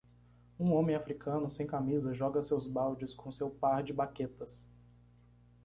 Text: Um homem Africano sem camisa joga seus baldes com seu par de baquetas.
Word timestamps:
Um 0.59 0.73
homem 0.73 0.95
Africano 0.95 1.47
sem 1.47 1.67
camisa 1.67 2.11
joga 2.11 2.41
seus 2.41 2.67
baldes 2.67 3.13
com 3.13 3.31
seu 3.31 3.51
par 3.51 3.83
de 3.83 3.93
baquetas. 3.93 4.67